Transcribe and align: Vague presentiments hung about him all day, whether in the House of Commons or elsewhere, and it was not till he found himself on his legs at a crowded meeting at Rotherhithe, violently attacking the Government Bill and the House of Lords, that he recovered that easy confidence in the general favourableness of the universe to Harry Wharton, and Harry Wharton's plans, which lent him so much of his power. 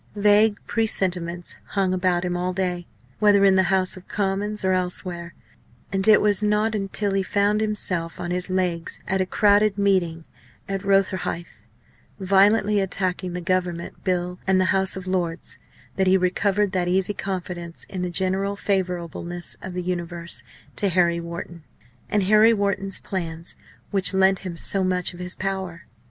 Vague 0.15 0.57
presentiments 0.65 1.57
hung 1.77 1.93
about 1.93 2.25
him 2.25 2.35
all 2.35 2.53
day, 2.53 2.87
whether 3.19 3.45
in 3.45 3.53
the 3.53 3.69
House 3.69 3.95
of 3.95 4.07
Commons 4.07 4.65
or 4.65 4.71
elsewhere, 4.71 5.35
and 5.93 6.07
it 6.07 6.21
was 6.21 6.41
not 6.41 6.73
till 6.91 7.13
he 7.13 7.21
found 7.21 7.61
himself 7.61 8.19
on 8.19 8.31
his 8.31 8.49
legs 8.49 8.99
at 9.07 9.21
a 9.21 9.27
crowded 9.27 9.77
meeting 9.77 10.25
at 10.67 10.83
Rotherhithe, 10.83 11.45
violently 12.19 12.79
attacking 12.79 13.33
the 13.33 13.41
Government 13.41 14.03
Bill 14.03 14.39
and 14.47 14.59
the 14.59 14.73
House 14.73 14.95
of 14.97 15.05
Lords, 15.05 15.59
that 15.97 16.07
he 16.07 16.17
recovered 16.17 16.71
that 16.71 16.87
easy 16.87 17.13
confidence 17.13 17.83
in 17.83 18.01
the 18.01 18.09
general 18.09 18.55
favourableness 18.55 19.55
of 19.61 19.75
the 19.75 19.83
universe 19.83 20.41
to 20.77 20.89
Harry 20.89 21.19
Wharton, 21.19 21.63
and 22.09 22.23
Harry 22.23 22.53
Wharton's 22.53 22.99
plans, 22.99 23.55
which 23.91 24.15
lent 24.15 24.39
him 24.39 24.57
so 24.57 24.83
much 24.83 25.13
of 25.13 25.19
his 25.19 25.35
power. 25.35 25.83